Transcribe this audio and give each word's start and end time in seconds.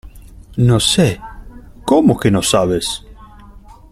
No 0.57 0.79
sé.¿ 0.79 1.21
cómo 1.85 2.17
que 2.19 2.31
no 2.31 2.41
sabes? 2.41 3.05